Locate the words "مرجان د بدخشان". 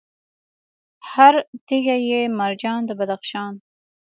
2.39-3.53